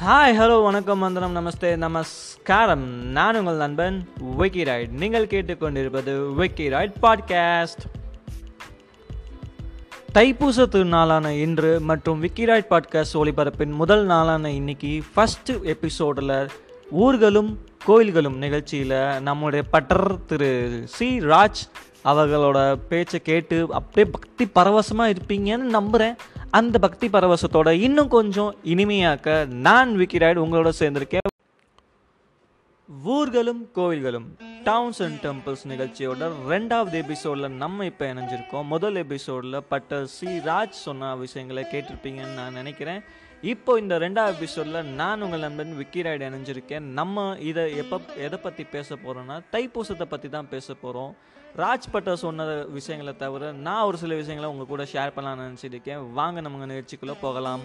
Hi 0.00 0.38
hello 0.38 0.62
வணக்கம் 0.62 0.98
வந்தனம் 0.98 1.36
நமஸ்தே 1.36 1.76
நமஸ்காரம். 1.76 2.84
நான் 2.88 3.36
உங்கள் 3.36 3.56
நண்பன் 3.56 4.08
விக்கி 4.36 4.64
ராய்ட் 4.64 4.90
நீங்கள் 4.90 5.26
கேட்டுக்கொண்டிருப்பது 5.26 6.34
விக்கி 6.34 6.68
ராய்ட் 6.68 6.92
பாட்காஸ்ட் 7.02 7.84
தைப்பூச 10.14 10.66
திருநாளான 10.66 11.28
இன்று 11.28 11.80
மற்றும் 11.80 12.20
விக்கி 12.20 12.46
ராய்ட் 12.46 12.70
பாட்காஸ்ட் 12.70 13.14
ஒளிபரப்பின் 13.14 13.72
முதல் 13.72 14.04
நாளான 14.04 14.50
இன்னைக்கு 14.50 15.02
ஃபர்ஸ்ட் 15.14 15.50
எபிசோடில் 15.62 16.48
ஊர்களும் 16.90 17.58
கோயில்களும் 17.84 18.38
நிகழ்ச்சியில் 18.38 19.20
நம்முடைய 19.20 19.64
பட்டர் 19.70 20.24
திரு 20.24 20.82
சி 20.84 21.20
ராஜ் 21.20 21.62
அவர்களோட 22.10 22.58
பேச்சை 22.90 23.18
கேட்டு 23.28 23.58
அப்படியே 23.78 24.06
பக்தி 24.16 24.44
பரவசமாக 24.58 25.12
இருப்பீங்கன்னு 25.14 25.68
நம்புகிறேன் 25.78 26.16
அந்த 26.58 26.78
பக்தி 26.86 27.06
பரவசத்தோட 27.14 27.68
இன்னும் 27.86 28.10
கொஞ்சம் 28.16 28.50
இனிமையாக்க 28.72 29.36
நான் 29.68 29.92
விக்கிராய்டு 30.00 30.44
உங்களோட 30.44 30.72
சேர்ந்திருக்கேன். 30.80 31.28
ஊர்களும் 33.14 33.62
கோவில்களும் 33.76 34.26
டவுன்ஸ் 34.66 35.00
அண்ட் 35.04 35.18
டெம்பிள்ஸ் 35.24 35.64
நிகழ்ச்சியோட 35.72 36.28
ரெண்டாவது 36.52 36.96
எபிசோடில் 37.04 37.56
நம்ம 37.62 37.84
இப்போ 37.90 38.04
இணைஞ்சிருக்கோம். 38.12 38.66
முதல் 38.74 38.96
எபிசோடில் 39.02 39.58
பட்டர் 39.72 40.06
சி 40.16 40.30
ராஜ் 40.48 40.76
சொன்ன 40.86 41.12
விஷயங்களை 41.24 41.64
கேட்டிருப்பீங்கன்னு 41.72 42.38
நான் 42.40 42.58
நினைக்கிறேன். 42.60 43.00
இப்போ 43.52 43.72
இந்த 43.82 43.94
ரெண்டாவது 44.04 44.34
எபிசோடில் 44.38 44.90
நான் 45.00 45.22
உங்கள் 45.26 45.44
நண்பன் 45.46 45.72
விக்கி 45.80 46.02
ராய்டு 46.06 46.28
இணைஞ்சிருக்கேன். 46.30 46.86
நம்ம 46.98 47.24
இதை 47.50 47.64
எப்போ 47.82 47.96
எதை 48.26 48.38
பற்றி 48.46 48.64
பேச 48.76 48.96
போகிறோன்னா 49.04 49.38
தைப்பூசத்தை 49.54 50.08
பற்றி 50.12 50.30
தான் 50.36 50.52
பேச 50.54 50.68
போகிறோம் 50.84 51.14
ராஜ் 51.62 51.92
பட்டர் 51.92 52.22
சொன்ன 52.22 52.44
விஷயங்களை 52.76 53.12
தவிர 53.16 53.50
நான் 53.66 53.86
ஒரு 53.88 53.96
சில 54.00 54.14
விஷயங்களை 54.20 54.48
உங்கள் 54.52 54.70
கூட 54.70 54.84
ஷேர் 54.92 55.12
பண்ணலாம்னு 55.16 55.44
நினச்சிட்டு 55.48 55.76
இருக்கேன் 55.76 56.00
வாங்க 56.18 56.38
நம்ம 56.44 56.66
நிகழ்ச்சிக்குள்ளே 56.70 57.14
போகலாம். 57.24 57.64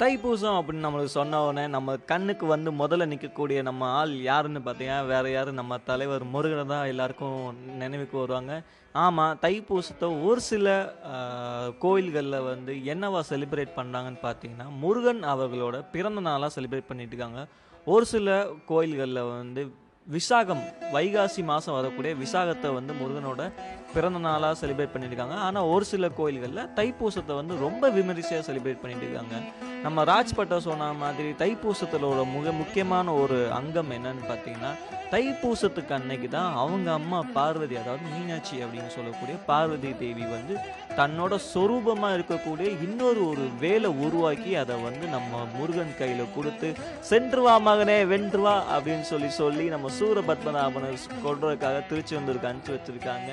தைப்பூசம் 0.00 0.56
அப்படின்னு 0.58 0.84
நம்மளுக்கு 0.84 1.12
சொன்ன 1.18 1.40
உடனே 1.46 1.64
நம்ம 1.74 1.96
கண்ணுக்கு 2.12 2.46
வந்து 2.52 2.70
முதல்ல 2.80 3.08
நிற்கக்கூடிய 3.10 3.58
நம்ம 3.68 3.90
ஆள் 3.98 4.14
யாருன்னு 4.28 4.62
பார்த்தீங்கன்னா 4.68 5.06
வேற 5.10 5.24
யாரும் 5.34 5.58
நம்ம 5.60 5.78
தலைவர் 5.90 6.24
முருகனை 6.34 6.64
தான் 6.72 6.88
எல்லாருக்கும் 6.92 7.36
நினைவுக்கு 7.82 8.16
வருவாங்க. 8.22 8.54
ஆமாம் 8.94 9.36
தைப்பூசத்தை 9.44 10.08
ஒரு 10.28 10.40
சில 10.48 10.66
கோயில்களில் 11.84 12.46
வந்து 12.50 12.72
என்னவா 12.94 13.22
செலிப்ரேட் 13.32 13.78
பண்ணுறாங்கன்னு 13.78 14.22
பார்த்தீங்கன்னா 14.26 14.68
முருகன் 14.84 15.22
அவர்களோட 15.34 15.76
பிறந்த 15.94 16.22
நாளாக 16.30 16.52
செலிப்ரேட் 16.56 16.90
பண்ணிட்டு 16.90 17.16
இருக்காங்க 17.16 17.42
ஒரு 17.86 18.04
சில 18.14 18.32
கோயில்களில் 18.72 19.28
வந்து 19.36 19.62
விசாகம் 20.06 20.62
வைகாசி 20.94 21.42
மாதம் 21.44 21.74
வரக்கூடிய 21.74 22.12
விசாகத்தை 22.14 22.68
வந்து 22.72 22.92
முருகனோட 23.00 23.42
பிறந்த 23.94 24.18
நாளாக 24.18 24.54
செலிப்ரேட் 24.60 24.94
பண்ணியிருக்காங்க. 24.94 25.36
ஆனால் 25.46 25.68
ஒரு 25.74 25.84
சில 25.84 26.08
கோயில்களில் 26.08 26.70
தைப்பூசத்தை 26.78 27.34
வந்து 27.40 27.56
ரொம்ப 27.56 27.90
விமரிசையாக 27.90 28.44
செலிப்ரேட் 28.48 28.82
பண்ணிட்டு 28.82 29.06
இருக்காங்க 29.06 29.36
நம்ம 29.82 30.04
ராஜ்பட்டை 30.04 30.58
சொன்ன 30.68 30.92
மாதிரி 30.92 31.30
தைப்பூசத்திலோட 31.42 32.24
மிக 32.36 32.52
முக்கியமான 32.62 33.14
ஒரு 33.14 33.38
அங்கம் 33.60 33.90
என்னன்னு 33.90 34.24
பார்த்தீங்கன்னா 34.32 34.72
தைப்பூசத்துக்கு 35.12 35.92
அன்னைக்கு 35.96 36.28
தான் 36.28 36.54
அவங்க 36.54 36.88
அம்மா 36.92 37.18
பார்வதி 37.34 37.74
அதாவது 37.76 38.04
மீனாட்சி 38.12 38.56
அப்படின்னு 38.64 38.90
சொல்லக்கூடிய 38.94 39.36
பார்வதி 39.46 39.90
தேவி 39.98 40.24
வந்து 40.26 40.54
தன்னோட 40.96 41.34
சொரூபமாக 41.52 42.16
இருக்கக்கூடிய 42.16 42.68
இன்னொரு 42.86 43.20
ஒரு 43.26 43.44
வேலை 43.58 43.90
உருவாக்கி 44.06 44.52
அதை 44.56 44.76
வந்து 44.82 45.06
நம்ம 45.06 45.42
முருகன் 45.58 45.94
கையில் 45.98 46.32
கொடுத்து 46.34 46.68
சென்றுவா 47.10 47.54
மகனே 47.68 47.98
வென்றுவா 48.12 48.56
அப்படின்னு 48.74 49.06
சொல்லி 49.12 49.28
சொல்லி 49.40 49.66
நம்ம 49.68 49.90
சூரபத்மநாபனை 49.98 50.92
கொள்றதுக்காக 51.24 51.86
திருச்சி 51.88 52.14
வந்திருக்கு 52.16 52.50
அனுப்பிச்சு 52.50 52.76
வச்சுருக்காங்க. 52.76 53.30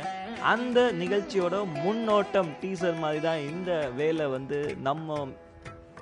அந்த 0.53 0.80
நிகழ்ச்சியோட 1.02 1.55
முன்னோட்டம் 1.85 2.50
டீசர் 2.61 3.03
மாதிரி 3.03 3.22
தான் 3.22 3.44
இந்த 3.52 3.72
வேலை 3.95 4.27
வந்து 4.27 4.59
நம்ம 4.81 5.27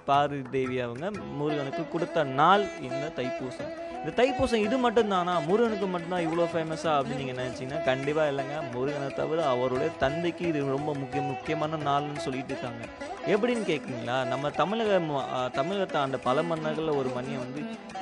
பார்வதி 0.06 0.46
தேவி 0.52 0.78
அவங்க 0.82 1.12
முருகனுக்கு 1.40 1.84
கொடுத்த 1.88 2.24
நாள் 2.24 2.66
இந்த 2.82 3.06
தைப்பூசம். 3.18 3.74
இந்த 4.08 4.18
தைப்பூசம் 4.20 4.62
இது 4.66 4.76
மட்டும்தானா? 4.84 5.32
முருகனுக்கு 5.48 5.88
மட்டும்தான் 5.94 6.22
இவ்வளோ 6.26 6.44
ஃபேமஸாக 6.52 6.92
அப்படின்னு 6.98 7.18
நீங்கள் 7.22 7.38
நினச்சிங்கன்னா 7.40 7.80
கண்டிப்பாக 7.88 8.32
இல்லைங்க. 8.32 8.58
முருகனை 8.76 9.08
தவிர 9.18 9.40
அவருடைய 9.54 9.90
தந்தைக்கு 10.04 10.44
இது 10.52 10.60
ரொம்ப 10.76 10.92
முக்கிய 11.00 11.22
முக்கியமான 11.32 11.80
நாள்னு 11.88 12.24
சொல்லிட்டு 12.26 12.54
இருக்காங்க. 12.54 12.84
எப்படின்னு 13.34 13.66
கேட்குறீங்களா 13.72 14.16
நம்ம 14.32 14.52
தமிழக 14.62 15.02
தமிழகத்தை 15.58 15.98
ஆண்ட 16.04 16.20
பல 16.30 16.46
மன்னர்களில் 16.52 17.00
ஒரு 17.02 17.12
மன்னியை 17.18 17.42
வந்து 17.44 17.62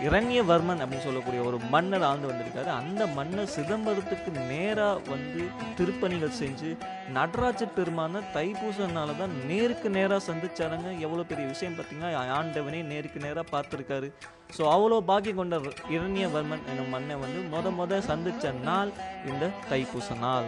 இரண்யவர்மன் 0.10 0.84
அப்படின்னு 0.84 1.08
சொல்லக்கூடிய 1.08 1.42
ஒரு 1.50 1.60
மன்னர் 1.74 2.08
ஆண்டு 2.12 2.32
வந்திருக்காரு. 2.32 2.72
அந்த 2.82 3.02
மன்னர் 3.18 3.54
சிதம்பரத்துக்கு 3.58 4.34
நேராக 4.54 5.02
வந்து 5.16 5.42
திருப்பணிகள் 5.80 6.40
செஞ்சு 6.44 6.72
நடராஜ 7.20 7.72
பெருமான 7.80 8.24
தைப்பூசனால 8.38 9.18
தான் 9.24 9.36
நேருக்கு 9.52 9.90
நேராக 10.00 10.22
சந்திச்சாருங்க. 10.30 10.92
எவ்வளோ 11.08 11.28
பெரிய 11.34 11.48
விஷயம் 11.56 11.78
பார்த்தீங்கன்னா 11.80 12.14
ஆண்டவனே 12.40 12.84
நேருக்கு 12.94 13.28
நேராக 13.28 13.48
பார்த்துருக்காரு. 13.56 14.10
ஸோ 14.57 14.61
அவ்வளோ 14.61 14.97
பாக்கியம் 15.00 15.35
கொண்ட 15.35 15.57
இரண்யவர்மன் 15.89 16.66
என்னும் 16.67 16.89
மன்னன் 16.89 17.19
வந்து 17.19 17.39
முத 17.53 17.72
முத 17.79 18.00
சந்தித்த 18.00 18.51
நாள் 18.51 18.91
இந்த 19.25 19.50
தைப்பூச 19.69 20.17
நாள். 20.19 20.47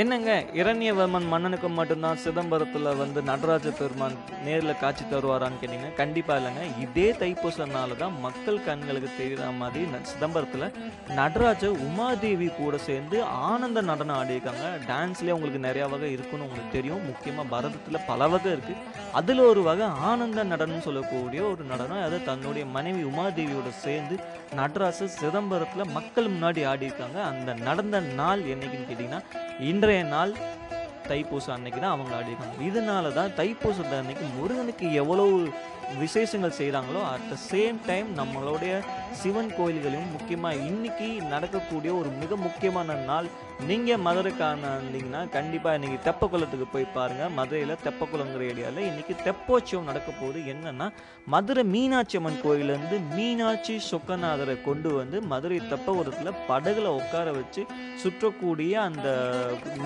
என்னங்க 0.00 0.32
இரண்யவர்மன் 0.58 1.26
மன்னனுக்கு 1.30 1.68
மட்டும்தான் 1.76 2.18
சிதம்பரத்தில் 2.24 2.88
வந்து 3.00 3.20
நடராஜ 3.28 3.70
பெருமான் 3.78 4.16
நேரில் 4.46 4.78
காட்சி 4.82 5.04
தருவாரான்னு 5.12 5.58
கேட்டிங்கன்னா 5.60 5.96
கண்டிப்பாக 6.00 6.36
இல்லைங்க. 6.40 6.64
இதே 6.84 7.06
தைப்பூசனால 7.20 7.96
தான் 8.02 8.14
மக்கள் 8.26 8.58
கண்களுக்கு 8.66 9.10
தெரிகிற 9.20 9.48
மாதிரி 9.60 10.02
சிதம்பரத்தில் 10.10 10.66
நடராஜ 11.20 11.70
உமாதேவி 11.86 12.48
கூட 12.60 12.78
சேர்ந்து 12.88 13.16
ஆனந்த 13.48 13.82
நடனம் 13.90 14.18
ஆடியிருக்காங்க. 14.20 14.68
டான்ஸ்லேயே 14.90 15.36
உங்களுக்கு 15.38 15.62
நிறையா 15.68 15.88
வகை 15.94 16.12
இருக்குன்னு 16.18 16.46
உங்களுக்கு 16.48 16.76
தெரியும். 16.76 17.02
முக்கியமாக 17.10 17.52
பரதத்தில் 17.54 18.04
பல 18.10 18.28
வகை 18.34 18.52
இருக்குது 18.56 18.84
அதில் 19.20 19.42
ஒரு 19.50 19.64
வகை 19.70 19.88
ஆனந்த 20.12 20.46
நடனம் 20.52 20.86
சொல்லக்கூடிய 20.88 21.42
ஒரு 21.52 21.64
நடனம். 21.72 22.04
அதை 22.06 22.20
தன்னுடைய 22.30 22.66
மனைவி 22.78 23.04
உமாதேவியோட 23.12 23.68
சேர்ந்து 23.86 24.16
நடராஜ 24.62 25.10
சிதம்பரத்தில் 25.20 25.92
மக்கள் 25.98 26.32
முன்னாடி 26.36 26.62
ஆடியிருக்காங்க. 26.72 27.20
அந்த 27.32 27.50
நடந்த 27.68 28.06
நாள் 28.22 28.48
என்னைக்குன்னு 28.54 28.90
கேட்டிங்கன்னா 28.92 29.22
இன்றைய 29.60 30.02
நாள் 30.04 30.32
தைப்பூசம் 31.08 31.54
அன்னைக்கு 31.54 31.80
தான் 31.80 31.94
அவங்கள 31.94 32.14
ஆடிருக்காங்க 32.16 32.66
இதனால 32.66 33.12
தான் 33.12 33.32
தைப்பூசத்தை 33.36 33.94
அன்னைக்கு 33.98 34.26
முருகனுக்கு 34.36 34.86
எவ்வளவு 34.92 35.38
விசேஷங்கள் 36.02 36.56
செய்கிறாங்களோ 36.60 37.02
அட் 37.12 37.28
த 37.30 37.36
சேம் 37.50 37.78
டைம் 37.90 38.08
நம்மளுடைய 38.20 38.72
சிவன் 39.20 39.52
கோயில்களையும் 39.58 40.10
முக்கியமாக 40.14 40.64
இன்னைக்கு 40.70 41.06
நடக்கக்கூடிய 41.32 41.92
ஒரு 42.00 42.10
மிக 42.22 42.36
முக்கியமான 42.46 42.96
நாள். 43.10 43.28
நீங்கள் 43.68 44.02
மதுரைக்கான 44.06 44.68
இருந்தீங்கன்னா 44.78 45.22
கண்டிப்பாக 45.36 45.78
இன்றைக்கி 45.78 45.98
தெப்பக்குளத்துக்கு 46.08 46.66
போய் 46.74 46.86
பாருங்கள் 46.96 47.32
மதுரையில் 47.38 47.80
தெப்பக்குளங்கிற 47.86 48.42
ஏரியாவில் 48.50 48.86
இன்றைக்கி 48.90 49.14
தெப்போற்சவம் 49.26 49.88
நடக்க 49.90 50.10
போகுது. 50.20 50.40
என்னென்னா 50.52 50.86
மதுரை 51.34 51.64
மீனாட்சி 51.74 52.18
அம்மன் 52.20 52.38
கோயிலேருந்து 52.44 52.98
மீனாட்சி 53.16 53.76
சொக்கநாதரை 53.90 54.56
கொண்டு 54.68 54.92
வந்து 54.98 55.20
மதுரை 55.32 55.58
தெப்பகுளத்தில் 55.72 56.38
படகுல 56.50 56.92
உட்கார 57.00 57.32
வச்சு 57.38 57.64
சுற்றக்கூடிய 58.04 58.74
அந்த 58.88 59.08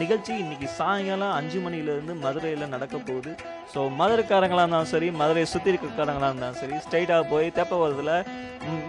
நிகழ்ச்சி 0.03 0.33
இன்னைக்கு 0.43 0.69
சாயங்காலம் 0.81 1.37
அஞ்சு 1.39 1.61
மணிலேருந்து 1.67 2.17
மதுரையில் 2.27 2.73
நடக்க 2.75 2.97
போகுது. 3.09 3.33
ஸோ 3.73 3.81
மதுரைக்காரங்களாக 4.03 4.65
இருந்தாலும் 4.65 4.93
சரி 4.95 5.11
மதுரையை 5.23 5.49
சுற்றி 5.55 5.71
இருக்கிறக்காரங்களாக 5.93 6.33
இருந்தாலும் 6.33 6.61
சரி 6.61 6.77
ஸ்ட்ரைட்டாக 6.85 7.29
போய் 7.29 7.49
தெப்பகுளத்தில் 7.51 8.15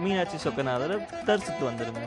மீனாட்சி 0.02 0.38
சொக்கநாதரை 0.38 0.96
தரிசித்து 1.26 1.64
வந்துடுங்க 1.68 2.04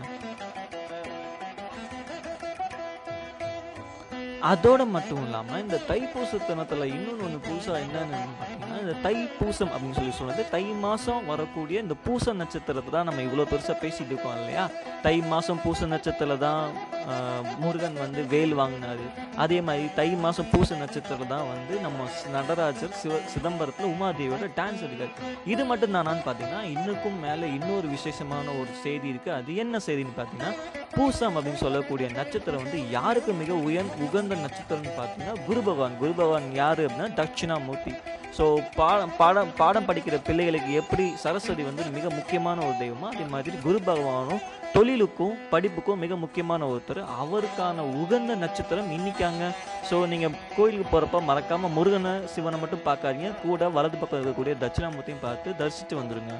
அதோட 4.44 4.82
மட்டும் 4.88 5.22
இல்லாமல் 5.26 5.62
இந்த 5.62 5.78
தைப்பூச 5.88 6.38
தினத்தில் 6.48 6.84
இன்னொன்று 6.88 7.24
ஒன்று 7.26 7.40
புதுசாக 7.48 7.80
என்னன்னு 7.80 8.18
பார்த்தீங்கன்னா 8.32 8.78
இந்த 8.84 8.96
தைப்பூசம் 9.06 9.72
அப்படின்னு 9.72 9.98
சொல்லி 9.98 10.12
சொன்னது 10.12 10.44
தை 10.52 10.64
மாதம் 10.84 11.26
வரக்கூடிய 11.26 11.82
இந்த 11.82 11.96
பூச 12.06 12.34
நட்சத்திரத்தை 12.34 12.92
தான் 12.92 13.08
நம்ம 13.10 13.22
இவ்வளோ 13.22 13.46
பெருசாக 13.52 13.78
பேசிட்டு 13.84 14.12
இருக்கோம் 14.14 14.38
இல்லையா? 14.38 14.66
தை 15.04 15.16
மாதம் 15.32 15.62
பூச 15.66 15.80
நட்சத்திரத்தில் 15.86 16.16
தான் 16.38 16.64
முருகன் 17.60 17.98
வந்து 18.02 18.22
வேல் 18.28 18.54
வாங்கினாரு. 18.54 19.06
அதே 19.38 19.62
மாதிரி 19.62 19.86
தை 19.96 20.10
மாதம் 20.16 20.50
பூச 20.52 20.76
நட்சத்திரம் 20.76 21.32
தான் 21.34 21.48
வந்து 21.48 21.76
நம்ம 21.80 22.08
நடராஜர் 22.32 22.98
சிவ 23.02 23.20
சிதம்பரத்தில் 23.34 23.92
உமாதேவியோட 23.94 24.50
டான்ஸ் 24.56 24.84
எடுக்கார் 24.88 25.14
இது 25.46 25.66
மட்டும் 25.66 25.96
தானான்னு 25.98 26.26
பார்த்தீங்கன்னா 26.26 26.64
இன்னுக்கும் 26.76 27.20
மேலே 27.20 27.48
இன்னொரு 27.58 27.88
விசேஷமான 27.88 28.56
ஒரு 28.62 28.74
செய்தி 28.84 29.08
இருக்குது 29.14 29.38
அது 29.40 29.56
என்ன 29.56 29.82
செய்தின்னு 29.88 30.18
பார்த்தீங்கன்னா 30.18 30.54
பூசம் 30.96 31.36
அப்படின்னு 31.38 31.64
சொல்லக்கூடிய 31.66 32.08
நட்சத்திரம் 32.18 32.64
வந்து 32.64 32.80
யாருக்கு 32.98 33.32
மிக 33.42 33.54
உயர் 33.68 33.90
உகந்த 34.06 34.36
நட்சத்திரம்னு 34.44 34.94
பார்த்தீங்கன்னா 35.00 35.36
குரு 35.48 35.62
பகவான். 35.68 35.98
குரு 36.02 36.14
பகவான் 36.20 36.48
யார் 36.62 36.82
அப்படின்னா 36.86 37.08
தட்சிணாமூர்த்தி. 37.20 37.94
ஸோ 38.38 38.46
பாடம் 38.78 39.14
பாடம் 39.20 39.52
பாடம் 39.60 39.88
படிக்கிற 39.90 40.16
பிள்ளைகளுக்கு 40.28 40.72
எப்படி 40.82 41.06
சரஸ்வதி 41.24 41.64
வந்து 41.68 41.84
மிக 41.96 42.08
முக்கியமான 42.18 42.58
ஒரு 42.68 42.76
தெய்வமோ 42.82 43.08
அதே 43.14 43.26
மாதிரி 43.34 43.58
குரு 43.66 43.80
பகவானும் 43.88 44.44
தொழிலுக்கும் 44.76 45.36
படிப்புக்கும் 45.52 46.02
மிக 46.04 46.16
முக்கியமான 46.24 46.68
ஒருத்தர். 46.72 47.02
அவருக்கான 47.24 47.86
உகந்த 48.02 48.36
நட்சத்திரம் 48.44 48.92
இன்னைக்காங்க 48.98 49.44
ஸோ 49.90 49.98
நீங்கள் 50.14 50.38
கோயிலுக்கு 50.58 50.88
போகிறப்ப 50.92 51.22
மறக்காமல் 51.30 51.76
முருகனை 51.78 52.14
சிவனை 52.36 52.60
மட்டும் 52.64 52.86
பார்க்காதீங்க. 52.90 53.32
கூட 53.46 53.70
வலது 53.78 53.98
பக்கம் 54.02 54.20
இருக்கக்கூடிய 54.20 54.56
தட்சிணாமூர்த்தியும் 54.66 55.26
பார்த்து 55.28 55.58
தரிசித்து 55.62 55.96
வந்துடுங்க 56.02 56.36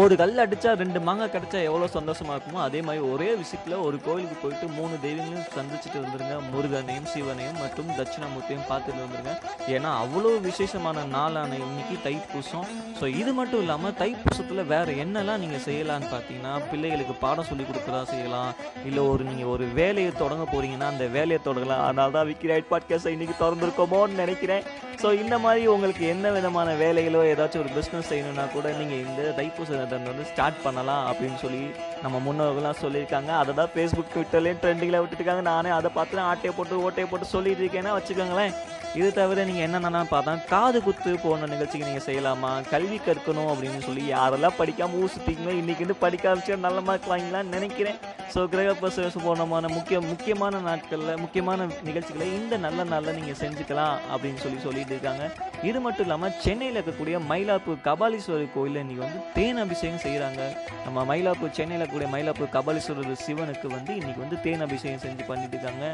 ஒரு 0.00 0.14
கல் 0.18 0.40
அடிச்சா 0.42 0.70
ரெண்டு 0.80 0.98
மாங்காய் 1.06 1.30
கிடைச்சா 1.32 1.60
எவ்வளோ 1.68 1.86
சந்தோஷமா 1.94 2.32
இருக்குமோ 2.34 2.58
அதே 2.64 2.80
மாதிரி 2.86 3.00
ஒரே 3.12 3.28
விசிட்டில் 3.38 3.74
ஒரு 3.86 3.96
கோயிலுக்கு 4.04 4.36
போயிட்டு 4.42 4.66
மூணு 4.76 4.94
தெய்வங்களையும் 5.04 5.48
சந்திச்சுட்டு 5.54 5.98
வந்துருங்க. 6.02 6.34
முருகனையும் 6.52 7.08
சிவனையும் 7.12 7.58
மற்றும் 7.62 7.90
தட்சிணாமூர்த்தியும் 7.98 8.66
பார்த்துட்டு 8.70 9.00
வந்துருங்க. 9.04 9.32
ஏன்னா 9.74 9.90
அவ்வளோ 10.02 10.32
விசேஷமான 10.46 11.04
நாளான 11.16 11.58
இன்னைக்கு 11.66 11.96
தைப்பூசம். 12.06 12.68
ஸோ 12.98 13.06
இது 13.22 13.32
மட்டும் 13.38 13.62
இல்லாமல் 13.64 13.96
தைப்பூசத்தில் 14.02 14.68
வேற 14.74 14.86
என்னெல்லாம் 15.04 15.42
நீங்கள் 15.44 15.64
செய்யலான்னு 15.68 16.12
பார்த்தீங்கன்னா 16.14 16.54
பிள்ளைகளுக்கு 16.72 17.16
பாடம் 17.24 17.48
சொல்லி 17.50 17.66
கொடுக்குறதா 17.70 18.04
செய்யலாம். 18.14 18.52
இல்லை 18.90 19.04
ஒரு 19.12 19.24
நீங்கள் 19.30 19.52
ஒரு 19.54 19.66
வேலையை 19.80 20.12
தொடங்க 20.24 20.46
போறீங்கன்னா 20.54 20.90
அந்த 20.94 21.08
வேலையை 21.18 21.40
தொடங்கலாம். 21.48 21.84
அதனால 21.88 22.16
தான் 22.18 22.30
விக்கிராய்ட் 22.32 22.56
ரைட் 22.58 22.72
பாட்காஸ்ட்டை 22.74 23.14
இன்னைக்கு 23.16 23.36
திறந்துருக்கோமோன்னு 23.42 24.22
நினைக்கிறேன். 24.24 24.64
ஸோ 25.00 25.08
இந்த 25.22 25.34
மாதிரி 25.42 25.62
உங்களுக்கு 25.72 26.04
என்ன 26.12 26.30
விதமான 26.36 26.68
வேலைகளோ 26.80 27.20
ஏதாச்சும் 27.32 27.60
ஒரு 27.64 27.70
பிஸ்னஸ் 27.76 28.08
செய்யணும்னா 28.10 28.44
கூட 28.54 28.70
நீங்கள் 28.78 29.02
இந்த 29.04 29.20
தைப்பூச 29.36 29.68
தைப்பூசத்தை 29.68 29.98
வந்து 30.10 30.24
ஸ்டார்ட் 30.30 30.58
பண்ணலாம் 30.64 31.04
அப்படின்னு 31.10 31.38
சொல்லி 31.42 31.60
நம்ம 32.04 32.16
முன்னோர்கள்லாம் 32.26 32.80
சொல்லியிருக்காங்க. 32.82 33.30
அதை 33.40 33.52
தான் 33.60 33.70
ஃபேஸ்புக் 33.74 34.12
ட்விட்டர்லேயும் 34.14 34.60
ட்ரெண்டிங்கில் 34.62 35.00
விட்டுருக்காங்க 35.02 35.44
நானே 35.50 35.70
அதை 35.76 35.90
பார்த்து 35.98 36.26
ஆட்டையை 36.30 36.52
போட்டு 36.56 36.82
ஓட்டையை 36.86 37.08
போட்டு 37.10 37.32
சொல்லிட்டு 37.34 37.62
இருக்கேன்னா 37.64 37.94
வச்சுக்கோங்களேன். 37.98 38.54
இது 38.98 39.08
தவிர 39.20 39.44
நீங்கள் 39.48 39.66
என்னென்னா 39.68 40.02
பார்த்தா 40.14 40.34
காது 40.52 40.78
குத்து 40.86 41.10
போன 41.24 41.48
நிகழ்ச்சிக்கு 41.54 41.88
நீங்கள் 41.90 42.08
செய்யலாமா? 42.08 42.52
கல்வி 42.74 42.98
கற்கணும் 43.08 43.50
அப்படின்னு 43.52 43.82
சொல்லி 43.88 44.04
யாரெல்லாம் 44.14 44.58
படிக்காமல் 44.60 45.00
ஊர் 45.02 45.14
சுற்றிங்களோ 45.16 45.54
இன்றைக்கி 45.62 45.84
வந்து 45.86 46.02
படிக்க 46.04 46.30
ஆரம்பிச்சா 46.30 46.64
நல்ல 46.68 46.80
மார்க் 46.88 47.12
வாங்கலாம்னு 47.12 47.56
நினைக்கிறேன். 47.56 48.00
ஸோ 48.32 48.40
கிரக 48.52 48.70
பிரசவம் 48.78 49.24
போனமான 49.26 49.68
முக்கிய 49.74 49.98
முக்கியமான 50.08 50.58
நாட்களில் 50.66 51.20
முக்கியமான 51.22 51.66
நிகழ்ச்சிகளை 51.86 52.26
இந்த 52.38 52.54
நல்ல 52.64 52.84
நாளில் 52.90 53.16
நீங்கள் 53.18 53.38
செஞ்சுக்கலாம் 53.42 53.96
அப்படின்னு 54.12 54.40
சொல்லி 54.42 54.58
சொல்லிட்டு 54.64 54.92
இருக்காங்க. 54.94 55.24
இது 55.68 55.78
மட்டும் 55.84 56.06
இல்லாமல் 56.06 56.34
சென்னையில் 56.44 56.76
இருக்கக்கூடிய 56.78 57.18
மயிலாப்பூர் 57.30 57.78
கபாலீஸ்வரர் 57.86 58.52
கோயிலில் 58.56 58.80
இன்றைக்கி 58.82 59.02
வந்து 59.04 59.20
தேன் 59.36 59.60
அபிஷேகம் 59.64 60.02
செய்கிறாங்க 60.04 60.42
நம்ம 60.84 61.04
மயிலாப்பூர் 61.10 61.56
சென்னையில் 61.58 61.82
இருக்கக்கூடிய 61.82 62.10
மயிலாப்பூர் 62.16 62.52
கபாலீஸ்வரர் 62.56 63.22
சிவனுக்கு 63.24 63.70
வந்து 63.76 63.92
இன்றைக்கி 64.00 64.20
வந்து 64.24 64.38
தேன் 64.46 64.64
அபிஷேகம் 64.66 65.02
செஞ்சு 65.06 65.26
பண்ணிட்டு 65.30 65.56
இருக்காங்க. 65.56 65.86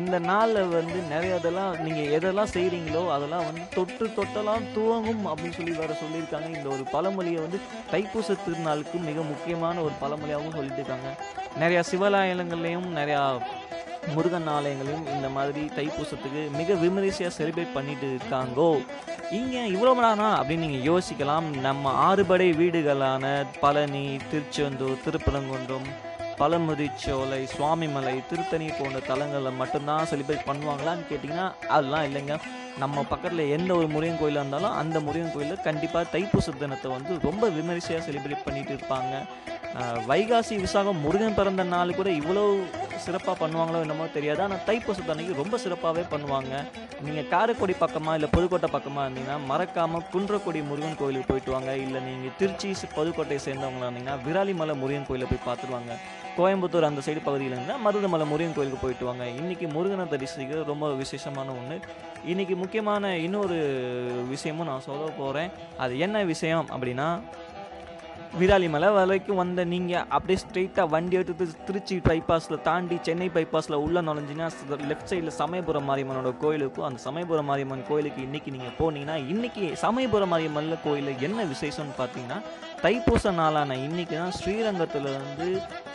இந்த 0.00 0.16
நாளில் 0.30 0.72
வந்து 0.78 0.98
நிறைய 1.12 1.34
இதெல்லாம் 1.42 1.72
நீங்கள் 1.84 2.10
எதெல்லாம் 2.18 2.52
செய்கிறீங்களோ 2.56 3.04
அதெல்லாம் 3.18 3.46
வந்து 3.50 3.64
தொட்டு 3.76 4.08
தொட்டெல்லாம் 4.18 4.66
துவங்கும் 4.78 5.24
அப்படின்னு 5.32 5.58
சொல்லி 5.60 5.76
வேறு 5.82 6.00
சொல்லியிருக்காங்க. 6.02 6.50
இந்த 6.58 6.68
ஒரு 6.76 6.86
பழமொழியை 6.96 7.40
வந்து 7.46 7.60
தைப்பூச 7.92 8.38
திருநாளுக்கு 8.46 8.96
மிக 9.10 9.20
முக்கியமான 9.32 9.76
ஒரு 9.86 9.96
பழமொழியாகவும் 10.02 10.58
சொல்லிட்டு 10.58 10.82
இருக்காங்க. 10.82 11.10
நிறைய 11.62 11.73
நிறையா 11.74 11.86
சிவாலயங்கள்லையும் 11.92 12.88
நிறையா 12.96 13.20
முருகன் 14.14 14.48
ஆலயங்களையும் 14.48 15.06
இந்த 15.14 15.28
மாதிரி 15.36 15.62
தைப்பூசத்துக்கு 15.76 16.42
மிக 16.58 16.74
விமரிசையாக 16.82 17.34
செலிப்ரேட் 17.38 17.72
பண்ணிட்டு 17.76 18.06
இருக்காங்கோ. 18.10 18.68
இங்கே 19.38 19.62
இவ்வளோ 19.74 19.92
நானா 20.00 20.28
அப்படின்னு 20.40 20.66
நீங்கள் 20.66 20.86
யோசிக்கலாம். 20.90 21.46
நம்ம 21.66 21.92
ஆறுபடை 22.08 22.48
வீடுகளான 22.52 23.24
பழனி 23.60 24.04
திருச்செந்தூர் 24.30 25.02
திருப்பரங்குன்றம் 25.06 25.88
பழமுதிச்சோலை 26.40 27.40
சுவாமிமலை 27.54 28.14
திருத்தணி 28.30 28.68
போன்ற 28.78 28.98
தலங்களில் 29.10 29.58
மட்டும்தான் 29.60 30.08
செலிப்ரேட் 30.10 30.48
பண்ணுவாங்களான்னு 30.50 31.08
கேட்டிங்கன்னா 31.10 31.46
அதெல்லாம் 31.76 32.06
இல்லைங்க. 32.08 32.36
நம்ம 32.82 33.02
பக்கத்தில் 33.10 33.50
எந்த 33.56 33.70
ஒரு 33.80 33.88
முருகன் 33.94 34.20
கோயிலாக 34.20 34.42
இருந்தாலும் 34.42 34.76
அந்த 34.80 34.96
முருகன் 35.06 35.34
கோயிலில் 35.34 35.64
கண்டிப்பாக 35.66 36.10
தைப்பூச 36.14 36.54
தினத்தை 36.62 36.88
வந்து 36.94 37.12
ரொம்ப 37.28 37.48
விமரிசையாக 37.58 38.04
செலிப்ரேட் 38.06 38.46
பண்ணிட்டு 38.46 38.72
இருப்பாங்க. 38.76 39.12
வைகாசி 40.10 40.54
விசாகம் 40.64 41.00
முருகன் 41.04 41.38
பிறந்த 41.38 41.62
நாள் 41.74 41.98
கூட 42.00 42.10
இவ்வளோ 42.20 42.42
சிறப்பாக 43.06 43.36
பண்ணுவாங்களோ 43.42 43.78
என்னமோ 43.84 44.06
தெரியாது. 44.16 44.40
ஆனால் 44.46 44.62
தைப்பூசத்து 44.68 45.12
அன்னைக்கு 45.14 45.40
ரொம்ப 45.42 45.58
சிறப்பாகவே 45.64 46.04
பண்ணுவாங்க. 46.14 46.52
நீங்கள் 47.06 47.28
காரைக்குடி 47.34 47.76
பக்கமாக 47.84 48.16
இல்லை 48.18 48.30
புதுக்கோட்டை 48.36 48.70
பக்கமாக 48.76 49.04
இருந்தீங்கன்னா 49.06 49.38
மறக்காமல் 49.52 50.04
குன்றக்குடி 50.14 50.62
முருகன் 50.70 51.00
கோயிலுக்கு 51.02 51.30
போயிட்டு 51.30 51.54
வாங்க. 51.56 51.72
இல்லை 51.86 52.02
நீங்கள் 52.08 52.36
திருச்சி 52.40 52.70
புதுக்கோட்டையை 52.98 53.42
சேர்ந்தவங்களா 53.46 53.88
இருந்தீங்கன்னா 53.88 54.18
விராலிமலை 54.26 54.76
முருகன் 54.82 55.08
கோயிலை 55.10 55.28
போய் 55.32 55.46
பார்த்துட்டு 55.48 55.76
வாங்க. 55.78 55.94
கோயம்புத்தூர் 56.38 56.86
அந்த 56.88 57.00
சைடு 57.06 57.20
பகுதியில் 57.26 57.54
இருந்தால் 57.56 57.82
மருதமலை 57.84 58.24
முருகன் 58.30 58.56
கோயிலுக்கு 58.56 58.80
போயிட்டு 58.84 59.04
வாங்க. 59.08 59.24
இன்றைக்கி 59.40 59.66
முருகனை 59.74 60.04
தரிசிக்கிறது 60.12 60.70
ரொம்ப 60.72 60.86
விசேஷமான 61.02 61.48
ஒன்று 61.60 61.76
இன்றைக்கி 62.32 62.54
முக்கியமான 62.62 63.04
இன்னொரு 63.26 63.56
விஷயமும் 64.32 64.68
நான் 64.70 64.84
சொல்ல 64.86 65.08
போகிறேன் 65.18 65.50
அது 65.84 65.92
என்ன 66.04 66.24
விஷயம் 66.32 66.68
அப்படின்னா 66.74 67.08
விராலி 68.38 68.68
மலை 68.68 68.88
வரைக்கும் 68.90 69.38
வந்த 69.40 69.64
நீங்கள் 69.64 70.06
அப்படியே 70.10 70.38
ஸ்ட்ரெயிட்டாக 70.38 70.90
வண்டி 70.90 71.16
எடுத்து 71.16 71.44
திருச்சி 71.66 71.96
பைபாஸில் 72.06 72.62
தாண்டி 72.62 72.96
சென்னை 73.02 73.28
பைபாஸில் 73.28 73.76
உள்ளே 73.76 74.00
நுழைஞ்சிங்கன்னா 74.00 74.48
லெஃப்ட் 74.90 75.10
சைடில் 75.10 75.36
சமயபுரம் 75.36 75.86
மாரியம்மனோட 75.90 76.30
கோயிலுக்கும் 76.40 76.86
அந்த 76.86 77.00
சமயபுரம் 77.04 77.48
மாரியம்மன் 77.50 77.84
கோயிலுக்கு 77.88 78.20
இன்றைக்கி 78.22 78.50
நீங்கள் 78.50 78.74
போனீங்கன்னா 78.80 79.18
இன்றைக்கி 79.28 79.66
சமயபுரம் 79.84 80.32
மாரியம்மன்ல 80.32 80.78
கோயிலில் 80.84 81.22
என்ன 81.22 81.44
விசேஷம்னு 81.44 81.94
பார்த்தீங்கன்னா 81.98 82.40
தைப்பூச 82.84 83.30
நாளான 83.38 83.76
இன்னைக்கு 83.84 84.14
தான் 84.16 84.34
ஸ்ரீரங்கத்தில் 84.38 85.06
வந்து 85.20 85.46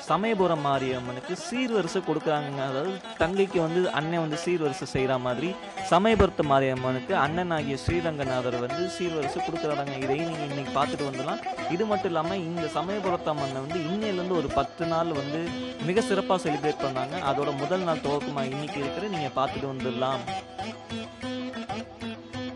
சமயபுரம் 0.07 0.63
மாரியம்மனுக்கு 0.67 1.33
சீர்வரிசை 1.47 1.99
கொடுக்குறாங்க 2.07 2.61
அதாவது 2.67 2.93
தங்கைக்கு 3.19 3.59
வந்து 3.65 3.81
அண்ணன் 3.99 4.23
வந்து 4.23 4.37
சீர்வரிசை 4.45 4.87
செய்கிற 4.93 5.17
மாதிரி 5.25 5.49
சமயபுரத்து 5.91 6.43
மாரியம்மனுக்கு 6.51 7.13
அண்ணன் 7.25 7.53
ஆகிய 7.57 7.75
ஸ்ரீரங்கநாதர் 7.83 8.57
வந்து 8.65 8.83
சீர்வரிசை 8.95 9.39
கொடுக்குறாங்க 9.47 9.93
இதையும் 10.03 10.31
நீங்கள் 10.31 10.49
இன்னைக்கு 10.51 10.73
பார்த்துட்டு 10.79 11.09
வந்துடலாம். 11.09 11.43
இது 11.75 11.85
மட்டும் 11.91 12.11
இல்லாமல் 12.11 12.43
இந்த 12.49 12.65
சமயபுரத்து 12.77 13.31
அம்மனை 13.33 13.61
வந்து 13.65 13.79
இன்னையிலேருந்து 13.91 14.39
ஒரு 14.41 14.51
பத்து 14.59 14.85
நாள் 14.93 15.17
வந்து 15.21 15.41
மிக 15.89 16.01
சிறப்பாக 16.09 16.39
செலிப்ரேட் 16.45 16.85
பண்ணாங்க. 16.85 17.15
அதோட 17.31 17.49
முதல் 17.63 17.87
நாள் 17.89 18.05
துவக்கமாக 18.07 18.51
இன்னைக்கு 18.53 18.79
இருக்கிற 18.83 19.07
நீங்கள் 19.15 19.37
பார்த்துட்டு 19.39 19.73
வந்துடலாம். 19.73 20.23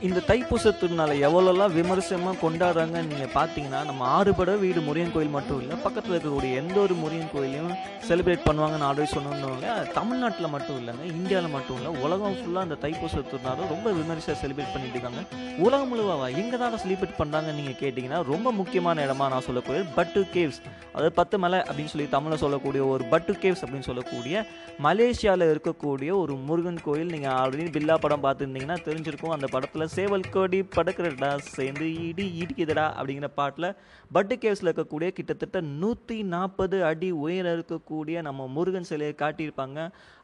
இந்த 0.05 0.21
தைப்பூச 0.29 0.71
திருநாளை 0.79 1.13
எவ்வளோலாம் 1.25 1.75
விமர்சனமாக 1.77 2.35
கொண்டாடுறாங்கன்னு 2.41 3.09
நீங்கள் 3.11 3.29
பார்த்தீங்கன்னா 3.35 3.81
நம்ம 3.89 4.07
ஆறுபட 4.15 4.51
வீடு 4.63 4.79
முருகன் 4.87 5.13
கோயில் 5.13 5.31
மட்டும் 5.35 5.59
இல்லை 5.63 5.75
பக்கத்தில் 5.83 6.13
இருக்கக்கூடிய 6.15 6.57
எந்த 6.61 6.75
ஒரு 6.81 6.95
முருகன் 7.01 7.29
கோயிலையும் 7.33 7.69
செலிப்ரேட் 8.07 8.43
பண்ணுவாங்கன்னு 8.47 8.87
ஆல்ரெடி 8.87 9.09
சொன்னவங்க 9.13 9.67
தமிழ்நாட்டில் 9.97 10.51
மட்டும் 10.55 10.79
இல்லைங்க 10.81 11.05
இந்தியாவில் 11.13 11.53
மட்டும் 11.55 11.77
இல்லை 11.79 11.91
உலகம் 12.05 12.35
ஃபுல்லாக 12.39 12.67
அந்த 12.67 12.77
தைப்பூச 12.83 13.23
திருநாளை 13.29 13.69
ரொம்ப 13.73 13.93
விமர்சையாக 13.99 14.37
செலிப்ரேட் 14.41 14.73
பண்ணிட்டு 14.73 14.97
இருக்காங்க. 14.97 15.23
உலகம் 15.67 15.89
முழுவதுவா 15.93 16.27
எங்கே 16.41 16.59
தான் 16.63 16.75
செலிப்ரேட் 16.83 17.15
பண்ணுறாங்கன்னு 17.21 17.59
நீங்கள் 17.61 17.79
கேட்டிங்கன்னா 17.83 18.19
ரொம்ப 18.33 18.51
முக்கியமான 18.59 19.05
இடமா 19.07 19.27
நான் 19.35 19.47
சொல்லக்கூடிய 19.47 19.85
பட்டு 19.99 20.23
கேவ்ஸ் 20.35 20.59
அதாவது 20.93 21.13
பத்து 21.21 21.35
மலை 21.45 21.61
அப்படின்னு 21.69 21.93
சொல்லி 21.93 22.09
தமிழில் 22.17 22.43
சொல்லக்கூடிய 22.43 22.83
ஒரு 22.95 23.05
பட்டு 23.15 23.35
கேவ்ஸ் 23.45 23.63
அப்படின்னு 23.63 23.89
சொல்லக்கூடிய 23.91 24.43
மலேசியாவில் 24.87 25.47
இருக்கக்கூடிய 25.53 26.11
ஒரு 26.25 26.35
முருகன் 26.49 26.83
கோயில். 26.89 27.11
நீங்கள் 27.15 27.35
ஆல்ரெடி 27.39 27.71
பில்லா 27.79 27.97
படம் 28.03 28.25
பார்த்துருந்தீங்கன்னா 28.27 28.79
தெரிஞ்சிருக்கும். 28.89 29.35
அந்த 29.37 29.47
படத்தில் 29.55 29.91
சேவல் 29.95 30.29
கோடி 30.33 30.59
படுக்கிறடா 30.75 31.29
சேர்ந்து 31.55 31.87
இடி 32.05 32.25
இடிக்குதுடா 32.41 32.85
அப்படிங்கிற 32.97 33.27
பாட்டில் 33.39 33.67
பட்டு 34.15 34.35
கேவ்ஸில் 34.43 34.67
இருக்கக்கூடிய 34.69 35.09
கிட்டத்தட்ட 35.17 35.57
நூற்றி 35.81 36.17
நாற்பது 36.33 36.77
அடி 36.89 37.09
உயரம் 37.23 37.55
இருக்கக்கூடிய 37.57 38.15
நம்ம 38.27 38.47
முருகன் 38.55 38.87
சிலையை 38.89 39.13
காட்டியிருப்பாங்க. 39.21 39.79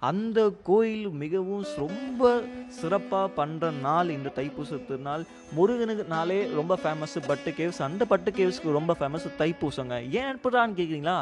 அந்த 0.09 0.39
கோயில் 0.69 1.05
மிகவும் 1.23 1.65
ரொம்ப 1.81 2.31
சிறப்பாக 2.79 3.29
பண்ணுற 3.39 3.71
நாள் 3.85 4.13
இந்த 4.15 4.31
தைப்பூச 4.39 4.79
திருநாள். 4.87 5.25
முருகனுக்கு 5.57 6.05
நாளே 6.15 6.39
ரொம்ப 6.59 6.77
ஃபேமஸ்ஸு 6.83 7.21
பட்டு 7.29 7.53
கேவ்ஸ் 7.59 7.81
அந்த 7.89 8.05
பட்டு 8.13 8.31
கேவ்ஸ்க்கு 8.39 8.77
ரொம்ப 8.79 8.95
ஃபேமஸ் 9.01 9.29
தைப்பூசங்க. 9.43 9.95
ஏன் 10.19 10.33
எப்படான்னு 10.35 10.77
கேட்குறீங்களா 10.81 11.17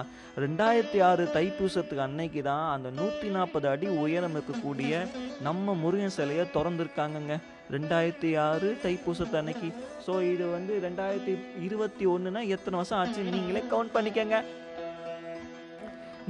ரெண்டாயிரத்தி 0.45 1.01
ஆறு 1.09 1.25
தைப்பூசத்துக்கு 1.37 2.07
அன்னைக்கு 2.07 2.43
தான் 2.51 2.65
அந்த 2.77 2.89
நூற்றி 3.01 3.29
நாற்பது 3.37 3.69
அடி 3.75 3.89
உயரம் 4.05 4.35
இருக்கக்கூடிய 4.37 5.05
நம்ம 5.49 5.75
முருகன் 5.83 6.17
சிலையை 6.19 6.47
திறந்துருக்காங்கங்க. 6.57 7.35
ரெண்டாயிரத்தி 7.75 8.29
ஆறு 8.49 8.67
தைப்பூசத்து 8.83 9.37
அன்னைக்கு. 9.41 9.69
ஸோ 10.05 10.13
இது 10.33 10.45
வந்து 10.55 10.73
ரெண்டாயிரத்தி 10.85 11.33
இருபத்தி 11.67 12.05
ஒன்றுனா 12.13 12.41
எத்தனை 12.55 12.77
வருஷம் 12.79 12.99
ஆச்சு 13.01 13.29
நீங்களே 13.35 13.63
கவுண்ட் 13.73 13.95
பண்ணிக்கங்க. 13.97 14.37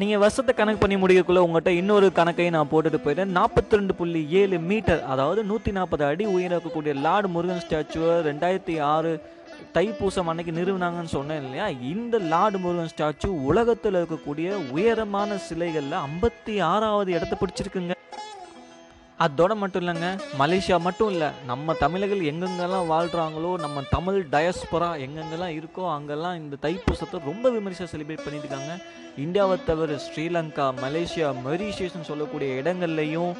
நீங்கள் 0.01 0.21
வருஷத்தை 0.23 0.53
கணக்கு 0.57 0.81
பண்ணி 0.81 0.97
முடிக்கக்குள்ளே 1.01 1.43
உங்கள்கிட்ட 1.45 1.71
இன்னொரு 1.81 2.07
கணக்கையும் 2.17 2.55
நான் 2.55 2.69
போட்டுட்டு 2.71 2.99
போயிட்டேன் 3.05 3.31
நாற்பத்தி 3.37 3.77
ரெண்டு 3.79 3.93
புள்ளி 3.99 4.21
ஏழு 4.41 4.57
மீட்டர் 4.71 5.01
அதாவது 5.13 5.41
நூற்றி 5.51 5.71
நாற்பது 5.77 6.03
அடி 6.09 6.25
உயரம் 6.33 6.55
இருக்கக்கூடிய 6.55 6.93
லார்டு 7.05 7.29
முருகன் 7.35 7.63
ஸ்டாச்சுவை 7.63 8.11
ரெண்டாயிரத்தி 8.29 8.75
ஆறு 8.93 9.11
தைப்பூசம் 9.75 10.29
அன்னைக்கு 10.31 10.53
நிறுவினாங்கன்னு 10.59 11.15
சொன்னேன் 11.17 11.41
இல்லையா? 11.45 11.67
இந்த 11.93 12.15
லார்டு 12.33 12.57
முருகன் 12.65 12.91
ஸ்டாச்சு 12.93 13.27
உலகத்தில் 13.49 13.99
இருக்கக்கூடிய 13.99 14.49
உயரமான 14.77 15.39
சிலைகளில் 15.47 16.01
ஐம்பத்தி 16.07 16.55
ஆறாவது 16.71 17.11
இடத்த 17.17 17.37
பிடிச்சிருக்குங்க. 17.41 17.95
அதோட 19.19 19.51
மட்டும் 19.55 19.81
இல்லைங்க 19.83 20.09
மலேசியா 20.39 20.77
மட்டும் 20.79 21.11
இல்லை 21.13 21.29
நம்ம 21.45 21.73
தமிழர்கள் 21.83 22.21
எங்கெங்கெல்லாம் 22.31 22.89
வாழ்கிறாங்களோ 22.91 23.51
நம்ம 23.63 23.81
தமிழ் 23.95 24.19
டயஸ்பரா 24.33 24.89
எங்கெங்கெல்லாம் 25.05 25.55
இருக்கோ 25.59 25.85
அங்கெல்லாம் 25.93 26.37
இந்த 26.41 26.57
தைப்பூசத்தை 26.65 27.19
ரொம்ப 27.25 27.49
விமரிசையாக 27.49 27.91
செலிப்ரேட் 27.93 28.25
பண்ணியிருக்காங்க. 28.25 28.73
இந்தியாவை 29.25 29.55
தவிர 29.65 29.95
ஸ்ரீலங்கா 30.05 30.65
மலேசியா 30.83 31.29
மெரிஷியஸ்னு 31.45 32.09
சொல்லக்கூடிய 32.11 32.49
இடங்கள்லையும் 32.61 33.31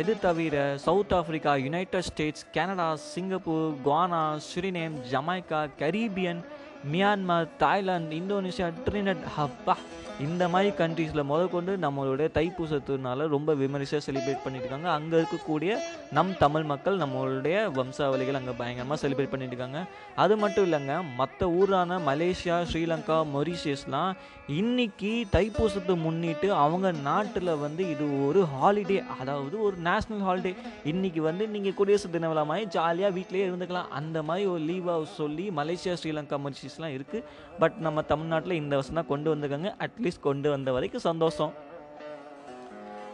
எது 0.00 0.12
தவிர 0.18 0.78
South 0.86 1.14
Africa 1.18 1.54
United 1.66 2.06
States 2.08 2.46
Canada 2.54 2.88
Singapore 3.12 3.74
Guyana 3.86 4.22
Suriname 4.48 4.96
Jamaica 5.12 5.60
Caribbean 5.82 6.40
Myanmar 6.84 7.48
Thailand 7.58 8.16
Indonesia 8.16 8.72
Trinidad 8.90 9.24
ஹப்பா 9.38 9.74
இந்த 10.20 10.48
மாதிரி 10.48 10.74
கண்ட்ரீஸில் 10.76 11.24
முதற்கொண்டு 11.24 11.76
நம்மளுடைய 11.76 12.28
தைப்பூச 12.34 13.26
ரொம்ப 13.26 13.54
விமரிசையாக 13.54 14.12
செலிப்ரேட் 14.12 14.42
பண்ணிட்டு 14.44 14.68
இருக்காங்க 14.68 14.90
அங்கே 14.90 15.16
இருக்கக்கூடிய 15.16 15.78
நம் 16.10 16.36
தமிழ் 16.38 16.62
மக்கள் 16.62 16.98
நம்மளுடைய 16.98 17.70
வம்சாவளிகள் 17.70 18.34
அங்கே 18.34 18.50
பயங்கரமாக 18.50 19.08
செலிப்ரேட் 19.08 19.30
பண்ணிட்டு 19.30 19.56
இருக்காங்க 19.56 19.86
அது 20.14 20.36
மட்டும் 20.36 20.72
இல்லைங்க 20.72 21.02
மற்ற 21.16 21.48
ஊரான 21.48 21.98
மலேசியா 21.98 22.62
ஸ்ரீலங்கா 22.72 23.24
மொரிஷியஸ்லாம் 23.34 24.12
இன்னைக்கு 24.46 25.26
தைப்பூசத்தை 25.32 26.00
முன்னிட்டு 26.02 26.52
அவங்க 26.52 26.92
நாட்டில் 26.92 27.54
வந்து 27.56 27.90
இது 27.90 28.26
ஒரு 28.26 28.46
ஹாலிடே 28.62 29.04
அதாவது 29.20 29.62
ஒரு 29.62 29.76
நேஷ்னல் 29.84 30.24
ஹாலிடே 30.24 30.54
இன்னைக்கு 30.84 31.22
வந்து 31.22 31.48
நீங்கள் 31.48 31.74
குடியரசு 31.74 32.10
தின 32.10 32.28
விழா 32.28 32.44
மாதிரி 32.44 32.66
ஜாலியாக 32.66 33.14
வீட்டிலேயே 33.14 33.48
இருந்துக்கலாம். 33.48 33.88
அந்த 33.88 34.22
மாதிரி 34.22 34.46
ஒரு 34.46 34.60
லீவாக 34.60 35.04
சொல்லி 35.04 35.50
மலேசியா 35.50 35.96
ஸ்ரீலங்கா 36.02 36.38
மொரிஷியஸ்லாம் 36.76 36.96
இருக்குது 36.96 37.58
பட் 37.62 37.76
நம்ம 37.86 38.02
தமிழ்நாட்டில் 38.12 38.60
இந்த 38.62 38.74
வருஷம் 38.78 39.00
தான் 39.00 39.12
கொண்டு 39.12 39.28
வந்திருக்காங்க. 39.32 39.70
அட்லீஸ்ட் 39.86 40.26
கொண்டு 40.28 40.48
வந்த 40.54 40.72
வரைக்கும் 40.76 41.08
சந்தோஷம். 41.10 41.54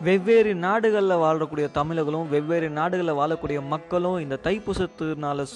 வெவ்வேறு 0.07 0.52
நாடுகளில் 0.64 1.21
வாழக்கூடிய 1.23 1.66
தமிழர்களும் 1.76 2.31
வெவ்வேறு 2.33 2.69
நாடுகளில் 2.78 3.19
வாழக்கூடிய 3.19 3.59
மக்களும் 3.73 4.16
இந்த 4.23 4.37
தைப்பூச 4.47 4.87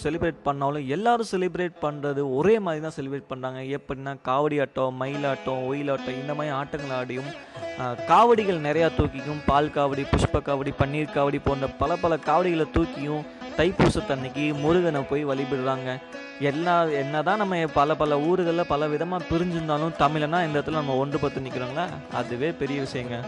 செலிப்ரேட் 0.03 0.45
பண்ணாலும் 0.49 0.85
எல்லாரும் 0.97 1.31
செலிப்ரேட் 1.33 1.77
பண்ணுறது 1.85 2.23
ஒரே 2.39 2.55
மாதிரி 2.67 2.83
தான் 2.85 2.97
செலிப்ரேட் 2.99 3.31
பண்ணுறாங்க 3.33 3.63
எப்படின்னா 3.79 4.13
காவடி 4.29 4.59
ஆட்டம் 4.65 5.01
மயிலாட்டம் 5.03 5.65
ஒயிலாட்டம் 5.71 6.21
இந்த 6.23 6.35
மாதிரி 6.41 6.55
ஆட்டங்கள் 6.61 6.97
ஆடியும் 7.01 7.33
காவடிகள் 8.11 8.67
நிறையா 8.69 8.91
தூக்கிக்கும். 8.99 9.43
பால் 9.51 9.75
காவடி 9.79 10.05
புஷ்ப 10.13 10.41
காவடி 10.51 10.73
பன்னீர் 10.83 11.17
காவடி 11.17 11.41
போன்ற 11.49 11.67
பல 11.83 11.97
பல 12.05 12.15
காவடிகளை 12.29 12.67
தூக்கியும் 12.77 13.25
தைப்பூசத்தன்னைக்கு 13.59 14.45
முருகனை 14.65 15.01
போய் 15.11 15.27
வழிபடுறாங்க. 15.27 15.91
எல்லா 16.41 16.75
என்னதான் 17.03 17.43
நம்ம 17.43 17.57
பல 17.79 17.95
பல 18.03 18.21
ஊர்களில் 18.21 18.71
பல 18.73 18.87
விதமாக 18.87 19.25
பிரிஞ்சிருந்தாலும் 19.31 19.99
தமிழனா 20.03 20.41
இந்த 20.47 20.59
இடத்துல 20.59 20.81
நம்ம 20.81 20.97
ஒன்று 20.97 21.19
ஒன்றுபட்டு 21.19 21.45
நிற்கிறோங்க 21.47 21.83
அதுவே 22.13 22.51
பெரிய 22.63 22.79
விஷயங்க. 22.87 23.19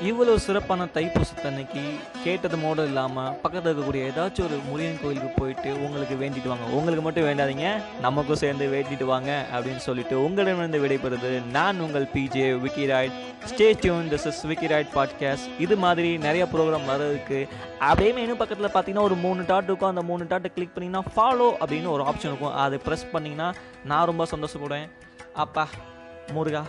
இவ்வளவு 0.00 0.38
சிறப்பான 0.38 0.84
தைப்பூசத்தன்னைக்கு 0.94 1.82
கேட்டது 2.24 2.56
மோடம் 2.56 2.84
இல்லாமல் 2.84 3.32
பக்கத்தில் 3.42 3.70
இருக்கக்கூடிய 3.72 4.00
ஏதாச்சும் 4.08 4.44
ஒரு 4.44 4.56
முருகன் 4.68 4.98
கோயிலுக்கு 5.02 5.30
போயிட்டு 5.36 5.82
உங்களுக்கு 5.84 6.14
வேண்டிட்டு 6.14 6.48
வாங்க. 6.48 6.64
உங்களுக்கு 6.64 7.04
மட்டும் 7.04 7.24
வேண்டாதீங்க. 7.24 7.82
நமக்கும் 8.00 8.36
சேர்ந்து 8.36 8.66
வேண்டிட்டு 8.74 9.04
வாங்க 9.04 9.46
அப்படின்னு 9.52 9.76
சொல்லிட்டு 9.76 10.24
உங்களிடமிருந்து 10.24 10.82
விடைபெறுது 10.84 11.44
நான் 11.50 11.80
உங்கள் 11.80 12.08
PJ 12.14 12.46
Wikiroid. 12.64 13.10
Stay 13.50 13.78
tune 13.80 14.10
this 14.10 14.26
is 14.26 14.46
Wikiroid 14.46 14.92
podcast 14.94 15.48
இது 15.58 15.76
மாதிரி 15.76 16.18
நிறைய 16.18 16.46
ப்ரோக்ராம் 16.52 16.90
வர்றதுக்கு 16.92 17.48
அப்படியே 17.78 18.12
மெனு 18.12 18.36
பக்கத்தில் 18.36 18.74
பார்த்தீங்கன்னா 18.74 19.00
ஒரு 19.00 19.14
மூணு 19.14 19.44
டாட் 19.46 19.64
இருக்கும். 19.64 19.88
அந்த 19.88 20.02
மூணு 20.02 20.24
டாட்டை 20.24 20.52
கிளிக் 20.54 20.76
பண்ணிங்கன்னா 20.76 21.04
ஃபாலோ 21.16 21.50
அப்படின்னு 21.66 21.88
ஒரு 21.88 22.04
ஆப்ஷன் 22.04 22.32
இருக்கும். 22.32 22.52
அதை 22.52 22.80
ப்ரெஸ் 22.88 23.06
பண்ணிங்கன்னா 23.12 23.54
நான் 23.84 24.06
ரொம்ப 24.06 24.26
சந்தோஷப்படுவேன். 24.36 24.90
அப்பா 25.32 25.68
முருகா 26.32 26.64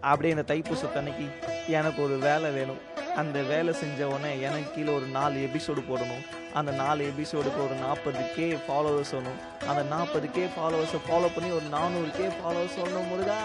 அப்படியே 0.00 0.34
இந்த 0.34 0.54
தைப்பூசத்தன்னைக்கு 0.54 1.51
எனக்கு 1.72 2.02
ஒரு 2.02 2.16
வேலை 2.18 2.50
வேணும். 2.50 2.80
அந்த 3.16 3.42
வேலை 3.42 3.74
செஞ்ச 3.74 4.06
உடனே 4.06 4.40
எனக்கு 4.40 4.70
கீழே 4.74 4.92
ஒரு 4.94 5.06
நாலு 5.06 5.38
எபிசோடு 5.38 5.82
போடணும். 5.90 6.24
அந்த 6.54 6.70
நாலு 6.70 7.02
எபிசோடுக்கு 7.10 7.64
ஒரு 7.66 7.74
நாற்பது 7.80 8.22
கே 8.36 8.58
ஃபாலோவர்ஸ் 8.66 9.12
வேணும். 9.12 9.40
அந்த 9.68 9.82
நாற்பது 9.82 10.30
கே 10.30 10.44
ஃபாலோவர்ஸை 10.44 11.00
ஃபாலோ 11.06 11.28
பண்ணி 11.34 11.50
ஒரு 11.50 11.68
நானூறு 11.70 12.10
கே 12.16 12.26
ஃபாலோவர்ஸ் 12.26 12.78
வரணும் 12.80 13.08
முருகா. 13.08 13.40